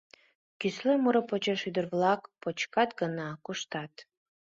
Кӱсле 0.59 0.93
муро 1.03 1.21
почеш 1.29 1.61
ӱдыр-влак 1.69 2.21
почкат 2.41 2.89
гына— 2.99 3.27
куштат. 3.45 3.93